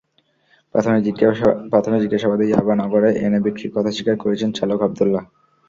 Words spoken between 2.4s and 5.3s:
ইয়াবা নগরে এনে বিক্রির কথা স্বীকার করেছেন চালক আবদুল্লাহ।